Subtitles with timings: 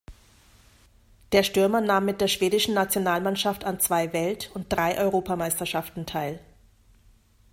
[1.31, 6.39] Der Stürmer nahm mit der schwedischen Nationalmannschaft an zwei Welt- und drei Europameisterschaften teil.